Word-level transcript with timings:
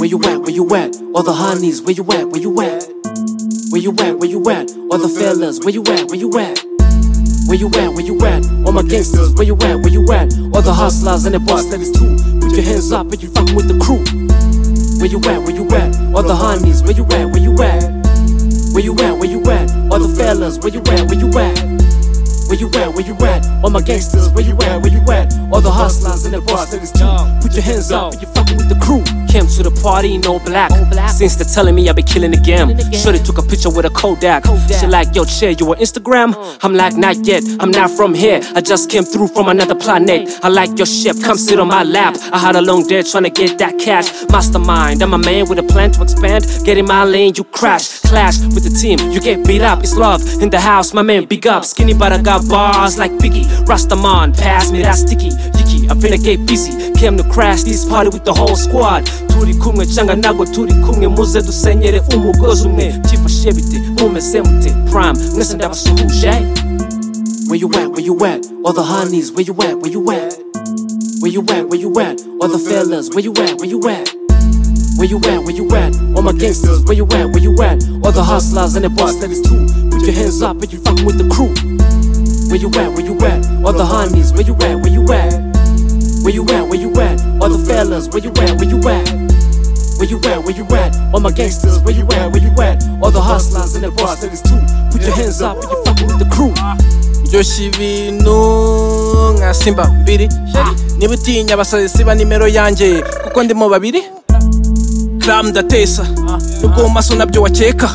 Where 0.00 0.08
you 0.08 0.18
at? 0.24 0.40
Where 0.40 0.50
you 0.50 0.64
at? 0.76 0.96
All 1.12 1.22
the 1.22 1.34
honeys, 1.34 1.82
where 1.82 1.92
you 1.92 2.04
at? 2.08 2.24
Where 2.32 2.40
you 2.40 2.56
at? 2.62 2.88
Where 3.68 3.82
you 3.84 3.92
at? 4.00 4.16
Where 4.16 4.30
you 4.30 4.40
at? 4.48 4.72
All 4.88 4.96
the 4.96 5.12
fellas, 5.12 5.60
where 5.60 5.76
you 5.76 5.84
at? 5.92 6.08
Where 6.08 6.16
you 6.16 6.32
at? 6.40 6.56
Where 7.44 7.60
you 7.60 7.68
at? 7.68 7.92
Where 7.92 8.00
you 8.00 8.16
at? 8.24 8.40
All 8.64 8.72
my 8.72 8.80
gangsters, 8.80 9.34
where 9.36 9.44
you 9.44 9.60
at? 9.60 9.76
Where 9.76 9.92
you 9.92 10.00
at? 10.08 10.32
All 10.56 10.64
the 10.64 10.72
hustlers 10.72 11.26
and 11.26 11.34
the 11.34 11.40
boss 11.40 11.68
ladies 11.68 11.92
too. 11.92 12.16
Put 12.40 12.56
your 12.56 12.64
hands 12.64 12.90
up 12.92 13.12
if 13.12 13.20
you 13.22 13.28
fucking 13.28 13.52
with 13.52 13.68
the 13.68 13.76
crew. 13.76 14.00
Where 15.04 15.12
you 15.12 15.20
at? 15.28 15.44
Where 15.44 15.52
you 15.52 15.68
at? 15.76 15.92
All 16.16 16.24
the 16.24 16.32
honeys, 16.32 16.80
where 16.80 16.96
you 16.96 17.04
at? 17.04 17.12
Where 17.12 17.12
you 17.12 17.20
at? 17.20 17.28
Where 17.28 17.39
All 23.70 23.74
my 23.74 23.82
gangsters, 23.82 24.28
where 24.30 24.44
you 24.44 24.58
at? 24.62 24.82
Where 24.82 24.90
you 24.90 25.00
at? 25.12 25.32
All 25.52 25.60
the 25.60 25.70
hustlers 25.70 26.24
and 26.24 26.34
the 26.34 26.40
boss 26.40 26.72
ladies 26.72 26.90
too. 26.90 27.06
Put 27.40 27.54
your 27.54 27.62
hands 27.62 27.92
up 27.92 28.20
you 28.20 28.26
fucking 28.34 28.56
with 28.56 28.68
the 28.68 28.74
crew. 28.82 29.04
Came 29.28 29.46
to 29.46 29.62
the 29.62 29.70
party 29.80 30.16
in 30.16 30.26
all 30.26 30.40
black. 30.40 30.72
Since 31.08 31.36
they're 31.36 31.46
telling 31.46 31.76
me 31.76 31.88
I 31.88 31.92
be 31.92 32.02
killing 32.02 32.32
the 32.32 32.36
game. 32.36 32.74
Shorty 32.92 33.20
took 33.20 33.38
a 33.38 33.42
picture 33.42 33.70
with 33.70 33.86
a 33.86 33.90
Kodak. 33.90 34.42
She 34.80 34.88
like, 34.88 35.14
yo, 35.14 35.24
chill, 35.24 35.52
you 35.52 35.70
on 35.70 35.78
Instagram? 35.78 36.34
Mm. 36.34 36.58
I'm 36.64 36.74
like, 36.74 36.96
not 36.96 37.24
yet. 37.24 37.44
I'm 37.60 37.70
not 37.70 37.92
from 37.92 38.12
here. 38.12 38.40
I 38.56 38.60
just 38.60 38.90
came 38.90 39.04
through 39.04 39.28
from 39.28 39.48
another 39.48 39.76
planet. 39.76 40.26
Mm. 40.26 40.40
I 40.42 40.48
like 40.48 40.76
your 40.76 40.86
ship, 40.86 41.14
come 41.22 41.36
sit 41.36 41.60
on 41.60 41.68
my 41.68 41.84
lap. 41.84 42.16
I 42.32 42.38
had 42.38 42.56
a 42.56 42.60
long 42.60 42.88
day 42.88 43.04
trying 43.04 43.22
to 43.22 43.30
get 43.30 43.56
that 43.58 43.78
cash. 43.78 44.10
Mastermind, 44.30 45.00
I'm 45.00 45.14
a 45.14 45.18
man 45.18 45.48
with 45.48 45.60
a 45.60 45.62
plan 45.62 45.92
to 45.92 46.02
expand. 46.02 46.44
Get 46.64 46.76
in 46.76 46.86
my 46.86 47.04
lane, 47.04 47.34
you 47.36 47.44
crash. 47.44 47.99
Clash 48.10 48.40
with 48.40 48.64
the 48.64 48.74
team, 48.74 48.98
you 49.12 49.20
get 49.20 49.46
beat 49.46 49.62
up. 49.62 49.78
It's 49.84 49.94
love 49.94 50.20
in 50.42 50.50
the 50.50 50.58
house, 50.58 50.92
my 50.92 51.00
man, 51.02 51.26
big 51.26 51.46
up. 51.46 51.64
Skinny, 51.64 51.94
but 51.94 52.12
I 52.12 52.20
got 52.20 52.48
bars 52.48 52.98
like 52.98 53.12
Biggie. 53.12 53.46
Rastaman, 53.66 54.36
pass 54.36 54.72
me 54.72 54.82
that 54.82 54.96
sticky. 54.98 55.30
Yicky, 55.30 55.88
I'm 55.88 56.00
finna 56.00 56.18
get 56.22 56.44
busy. 56.44 56.92
Came 56.98 57.16
to 57.18 57.22
crash 57.30 57.62
this 57.62 57.84
party 57.88 58.10
with 58.10 58.24
the 58.24 58.32
whole 58.34 58.56
squad. 58.56 59.04
turi 59.28 59.54
kumwe 59.54 59.86
cyangwa 59.86 60.16
ntabwo 60.16 60.46
turi 60.46 60.74
kumwe 60.74 61.08
muze 61.08 61.42
dusenyere 61.42 62.02
umugozi 62.16 62.66
umwe 62.68 63.00
byifashe 63.04 63.52
bite 63.52 63.78
mumeze 64.02 64.42
mute 64.42 64.70
prime 64.90 65.18
mwese 65.34 65.54
ndabasuhuje 65.54 66.26
eh? 66.28 66.42
Where 67.48 67.60
you 67.60 67.68
at, 67.68 67.88
where 67.90 68.04
you 68.06 68.24
at? 68.26 68.46
All 68.64 68.72
the 68.72 68.82
honeys, 68.82 69.32
where 69.32 69.46
you 69.46 69.54
at, 69.62 69.76
where 69.80 69.92
you 69.92 70.10
at? 70.10 70.38
Where 71.20 71.32
you 71.32 71.42
at, 71.42 71.68
where 71.68 71.80
you 71.80 72.00
at? 72.00 72.20
All 72.40 72.48
the 72.48 72.58
fellas, 72.58 73.10
where 73.10 73.24
you 73.24 73.32
at, 73.32 73.58
where 73.60 73.68
you 73.70 73.88
at? 73.88 74.19
Where 75.00 75.08
you 75.08 75.16
at, 75.32 75.40
where 75.42 75.56
you 75.56 75.64
at? 75.74 75.96
All 76.14 76.20
my 76.22 76.32
gangsters, 76.32 76.84
where 76.84 76.92
you 76.94 77.04
at, 77.16 77.26
where 77.32 77.40
you 77.40 77.56
at? 77.62 77.80
All 78.04 78.12
the 78.12 78.22
hustlers 78.22 78.76
and 78.76 78.84
the 78.84 78.90
boss 78.90 79.16
ladies 79.16 79.40
too. 79.40 79.64
Put 79.88 80.02
your 80.04 80.12
hands 80.12 80.42
up 80.42 80.62
if 80.62 80.72
you 80.74 80.78
fucking 80.84 81.06
with 81.06 81.16
the 81.16 81.24
crew. 81.32 81.48
Where 82.52 82.60
you 82.60 82.68
at, 82.76 82.92
where 82.92 83.04
you 83.06 83.16
at? 83.24 83.40
All 83.64 83.72
the 83.72 83.84
honeys, 83.84 84.32
where 84.34 84.42
you 84.44 84.52
at, 84.60 84.76
where 84.76 84.92
you 84.92 85.00
at? 85.08 85.32
Where 86.22 86.34
you 86.34 86.44
at, 86.52 86.68
where 86.68 86.76
you 86.78 86.92
at? 87.00 87.16
All 87.40 87.48
the 87.48 87.64
fellas, 87.64 88.08
where 88.12 88.20
you 88.20 88.28
at, 88.44 88.60
where 88.60 88.68
you 88.68 88.76
at? 88.92 89.08
Where 89.96 90.08
you 90.08 90.20
at, 90.28 90.44
where 90.44 90.52
you 90.56 90.64
at? 90.76 90.92
All 91.14 91.20
my 91.20 91.30
gangsters, 91.32 91.80
where 91.80 91.94
you 91.96 92.04
at, 92.12 92.28
where 92.32 92.42
you 92.44 92.52
at? 92.60 92.84
All 93.00 93.10
the 93.10 93.22
hustlers 93.24 93.74
and 93.76 93.84
the 93.84 93.90
boss 93.96 94.22
ladies 94.22 94.42
too. 94.44 94.60
Put 94.92 95.00
your 95.00 95.16
hands 95.16 95.40
up 95.40 95.56
if 95.64 95.70
you 95.70 95.80
fucking 95.84 96.06
with 96.12 96.18
the 96.20 96.28
crew. 96.28 96.52
ndyoshya 97.24 97.64
ibintu 97.66 98.34
nka 99.36 99.54
simba 99.54 99.88
mbiri 99.88 100.28
niba 100.98 101.14
utinya 101.14 101.54
abasazi 101.54 101.88
siba 101.88 102.14
nimero 102.14 102.48
yanjye 102.48 103.04
kuko 103.24 103.42
ndimo 103.42 103.68
babiri 103.68 104.02
karamu 105.20 105.48
ndatesa. 105.50 106.06
Nubwo 106.62 106.82
mu 106.82 106.88
maso 106.90 107.14
na 107.14 107.26
byo 107.26 107.42
wakeka. 107.42 107.88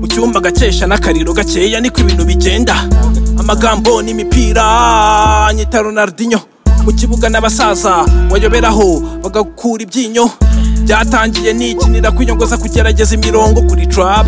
Mu 0.00 0.06
cyumba 0.08 0.40
gakesha 0.40 0.86
n'akariro 0.86 1.32
gakeya 1.32 1.80
niko 1.80 2.00
ibintu 2.00 2.24
bigenda. 2.24 2.74
Amagambo 3.38 4.02
n'imipira 4.02 5.52
nyita 5.54 5.82
ronaldinho. 5.82 6.40
Mu 6.84 6.92
kibuga 6.92 7.28
n'abasaza 7.28 8.04
wayoberaho 8.30 9.00
bagakura 9.22 9.82
ibyinyo. 9.82 10.30
Byatangiye 10.84 11.52
nikinira 11.52 12.10
kwiyongoza 12.10 12.56
kugerageza 12.58 13.14
imirongo 13.14 13.62
kuri 13.62 13.86
trap 13.86 14.26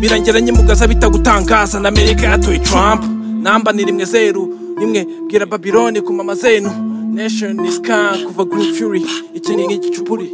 birangira 0.00 0.40
nyimugaza 0.40 0.86
bitagutangaza 0.86 1.80
na 1.80 1.88
amerika 1.88 2.26
yatoye 2.26 2.58
trump. 2.58 3.04
Namba 3.42 3.72
ni 3.72 3.84
rimwe 3.84 4.04
zeru 4.04 4.54
rimwe 4.78 5.06
bwira 5.28 5.46
babiloni 5.46 6.00
ku 6.00 6.12
mama 6.12 6.34
zenu. 6.34 6.70
Nation 7.14 7.64
is 7.66 7.80
kuva 7.80 8.44
green 8.44 8.74
fury. 8.74 9.02
Iki 9.34 9.56
ni 9.56 9.66
nk'igicupuri. 9.66 10.30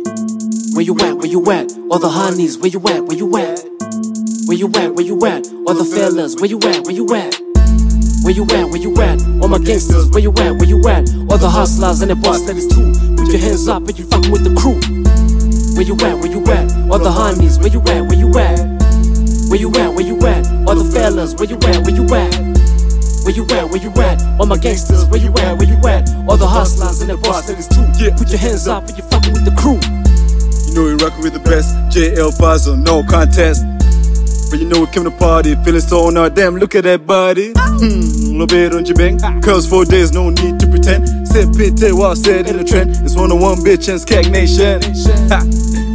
Where 0.77 0.85
you 0.85 0.93
at, 1.01 1.17
where 1.17 1.27
you 1.27 1.41
at? 1.51 1.73
All 1.89 1.99
the 1.99 2.11
honeys, 2.13 2.59
where 2.59 2.69
you 2.69 2.77
at, 2.85 3.01
where 3.09 3.17
you 3.17 3.25
at? 3.41 3.65
Where 4.45 4.61
you 4.61 4.69
at, 4.77 4.93
where 4.93 5.07
you 5.09 5.17
at? 5.25 5.49
All 5.65 5.73
the 5.73 5.89
fellas, 5.89 6.37
where 6.37 6.53
you 6.53 6.61
at, 6.69 6.85
where 6.85 6.93
you 6.93 7.09
at? 7.17 7.33
Where 8.21 8.37
you 8.37 8.45
at, 8.45 8.69
where 8.69 8.77
you 8.77 8.93
at? 9.01 9.17
All 9.41 9.49
my 9.49 9.57
gangsters, 9.57 10.13
where 10.13 10.21
you 10.21 10.37
at, 10.37 10.53
where 10.61 10.69
you 10.69 10.77
at? 10.85 11.09
All 11.33 11.41
the 11.41 11.49
hustlers 11.49 12.05
and 12.05 12.13
the 12.13 12.17
boss 12.21 12.45
ladies 12.45 12.69
too. 12.69 12.93
Put 13.17 13.33
your 13.33 13.41
hands 13.41 13.73
up 13.73 13.89
if 13.89 13.97
you 13.97 14.05
fucking 14.05 14.29
with 14.29 14.45
the 14.45 14.53
crew. 14.53 14.77
Where 15.81 15.89
you 15.89 15.97
at, 15.97 16.21
where 16.21 16.29
you 16.29 16.45
at? 16.45 16.69
All 16.93 17.01
the 17.01 17.09
honeys, 17.09 17.57
where 17.57 17.73
you 17.73 17.81
at, 17.89 18.05
where 18.05 18.21
you 18.21 18.29
at? 18.37 18.61
Where 19.49 19.57
you 19.57 19.73
at, 19.81 19.97
where 19.97 20.05
you 20.05 20.21
at? 20.29 20.45
All 20.69 20.77
the 20.77 20.85
fellas, 20.93 21.33
where 21.41 21.49
you 21.49 21.57
at, 21.73 21.89
where 21.89 21.97
you 21.97 22.05
at? 22.13 22.37
Where 23.25 23.33
you 23.33 23.49
at, 23.49 23.65
where 23.73 23.81
you 23.81 23.93
at? 24.05 24.21
All 24.37 24.45
my 24.45 24.61
gangsters, 24.61 25.09
where 25.09 25.25
you 25.25 25.33
at, 25.41 25.57
where 25.57 25.73
you 25.73 25.81
at? 25.89 26.05
All 26.29 26.37
the 26.37 26.45
hustlers 26.45 27.01
and 27.01 27.09
the 27.09 27.17
boss 27.17 27.49
ladies 27.49 27.65
too. 27.65 27.89
Put 28.21 28.29
your 28.29 28.45
hands 28.45 28.69
up 28.69 28.85
if 28.93 29.01
you 29.01 29.05
fucking 29.09 29.33
with 29.33 29.49
the 29.49 29.57
crew. 29.57 29.81
You 30.77 30.95
know 30.95 31.07
rockin' 31.07 31.23
with 31.23 31.33
the 31.33 31.41
best. 31.41 31.75
JL 31.89 32.37
Fazo, 32.37 32.77
no 32.77 33.03
contest. 33.03 33.65
But 34.51 34.61
you 34.61 34.69
know 34.69 34.81
we 34.81 34.87
came 34.93 35.05
to 35.05 35.11
party, 35.11 35.55
feeling 35.65 35.81
so 35.81 36.11
now. 36.11 36.29
Damn, 36.29 36.59
look 36.59 36.75
at 36.75 36.85
that 36.85 37.07
body. 37.07 37.55
Hmm, 37.57 38.45
bit 38.45 38.75
on 38.75 38.85
your 38.85 38.95
bang. 38.95 39.19
Cause 39.41 39.67
four 39.67 39.87
days, 39.87 40.13
no 40.13 40.29
need 40.29 40.61
to 40.61 40.67
pretend. 40.69 41.09
Said 41.29 41.57
Pete, 41.57 41.81
what 41.97 42.19
said 42.19 42.47
in 42.47 42.59
the 42.59 42.65
trend. 42.65 42.91
It's 42.91 43.17
one 43.17 43.33
on 43.33 43.41
one 43.41 43.57
bitch 43.65 43.89
and 43.89 43.99
Skag 43.99 44.31
Nation. 44.31 44.83
Ha. 45.33 45.41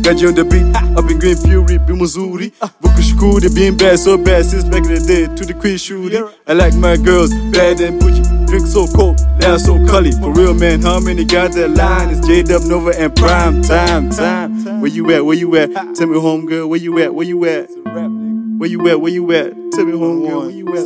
Got 0.02 0.18
you 0.20 0.30
on 0.30 0.34
the 0.34 0.50
beat, 0.50 0.66
up 0.98 1.06
in 1.12 1.20
Green 1.20 1.38
Ferry, 1.38 1.78
Bimuzuri. 1.78 2.50
Vukushikuri, 2.82 3.54
being 3.54 3.78
bad, 3.78 4.00
so 4.00 4.18
bad 4.18 4.48
since 4.48 4.64
back 4.64 4.84
in 4.86 4.96
the 4.96 5.06
day. 5.06 5.28
To 5.28 5.46
the 5.46 5.54
queen 5.54 5.78
shooting. 5.78 6.28
I 6.48 6.54
like 6.54 6.74
my 6.74 6.98
girls, 6.98 7.30
bad 7.54 7.80
and 7.82 8.00
bougie. 8.00 8.21
Drink 8.52 8.68
so 8.68 8.86
cold, 8.86 9.18
laugh 9.40 9.62
so 9.62 9.80
cully. 9.88 10.12
For 10.12 10.30
real, 10.34 10.54
man, 10.54 10.82
how 10.82 11.00
many 11.00 11.24
got 11.24 11.54
that 11.54 11.70
line? 11.70 12.10
It's 12.10 12.28
J 12.28 12.44
Dub 12.44 12.64
Nova 12.64 12.90
and 12.90 13.16
Prime 13.16 13.62
Time, 13.62 14.10
time. 14.10 14.82
Where 14.82 14.92
you 14.92 15.10
at? 15.12 15.26
Where 15.26 15.38
you 15.38 15.56
at? 15.56 15.72
Tell 15.96 16.08
me, 16.08 16.20
home 16.20 16.46
girl, 16.48 16.68
where 16.68 16.78
you 16.78 17.00
at? 17.00 17.16
Where 17.16 17.26
you 17.26 17.46
at? 17.46 17.70
Where 17.70 18.70
you 18.70 18.90
at? 18.90 19.00
Where 19.00 19.10
you 19.10 19.32
at? 19.32 19.54
Tell 19.72 19.86
me, 19.86 19.98
home 19.98 20.28
girl, 20.28 20.42
where 20.42 20.50
you 20.50 20.68
at? 20.68 20.86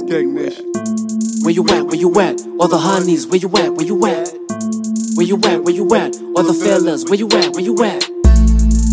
Where 1.42 1.52
you 1.52 1.66
at, 1.68 1.86
where 1.88 1.96
you 1.96 2.20
at? 2.22 2.40
All 2.59 2.68
the 2.68 2.78
honeys, 2.78 3.25
where 3.25 3.40
you 3.40 3.50
at, 3.58 3.74
where 3.74 3.86
you 3.88 4.06
at? 4.06 4.31
Where 5.16 5.25
you 5.25 5.38
at, 5.38 5.64
where 5.64 5.74
you 5.74 5.96
at? 5.96 6.16
All 6.38 6.44
the 6.44 6.54
fellas, 6.54 7.06
where 7.06 7.18
you 7.18 7.25
at, 7.30 7.50
where 7.56 7.64
you 7.64 7.84
at? 7.84 8.08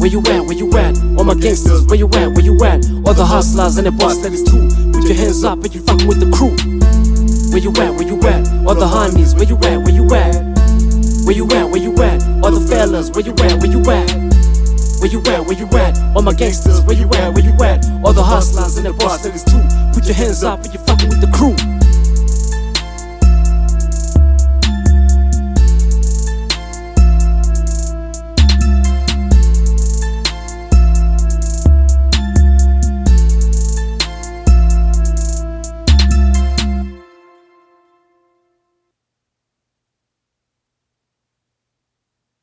Where 0.00 0.08
you 0.08 0.20
at, 0.20 0.46
where 0.46 0.56
you 0.56 0.72
at? 0.78 0.96
All 1.18 1.24
my 1.24 1.34
gangsters, 1.34 1.84
where 1.88 1.98
you 1.98 2.06
at, 2.06 2.28
where 2.28 2.40
you 2.40 2.56
at? 2.64 2.86
All 3.04 3.12
the 3.12 3.26
hustlers 3.26 3.76
and 3.76 3.86
the 3.86 3.92
boss 3.92 4.16
ladies 4.24 4.42
too. 4.44 4.66
Put 4.92 5.04
your 5.04 5.16
hands 5.16 5.44
up 5.44 5.62
if 5.62 5.74
you 5.74 5.82
fucking 5.82 6.08
with 6.08 6.20
the 6.20 6.34
crew. 6.34 6.56
Where 7.52 7.60
you 7.60 7.68
at, 7.72 7.92
where 7.92 8.08
you 8.08 8.16
at? 8.22 8.48
All 8.66 8.74
the 8.74 8.88
honeys, 8.88 9.34
where 9.34 9.44
you 9.44 9.56
at, 9.56 9.76
where 9.76 9.92
you 9.92 10.06
at? 10.14 10.34
Where 11.26 11.36
you 11.36 11.44
at, 11.52 11.68
where 11.68 11.82
you 11.82 11.92
at? 12.02 12.22
All 12.42 12.50
the 12.50 12.66
fellas, 12.66 13.10
where 13.10 13.22
you 13.22 13.32
at, 13.44 13.60
where 13.60 13.70
you 13.70 13.80
at? 13.92 14.08
Where 15.00 15.10
you 15.12 15.20
at, 15.20 15.44
where 15.44 15.58
you 15.58 15.66
at? 15.76 16.16
All 16.16 16.22
my 16.22 16.32
gangsters, 16.32 16.80
where 16.80 16.96
you 16.96 17.04
at, 17.12 17.34
where 17.34 17.44
you 17.44 17.52
at? 17.62 17.84
All 18.02 18.14
the 18.14 18.22
hustlers 18.22 18.78
and 18.78 18.86
the 18.86 18.94
boss 18.94 19.26
ladies 19.26 19.44
too. 19.44 19.60
Put 19.92 20.06
your 20.06 20.16
hands 20.16 20.42
up 20.42 20.64
if 20.64 20.72
you 20.72 20.80
fucking 20.80 21.10
with 21.10 21.20
the 21.20 21.28
crew. 21.28 21.52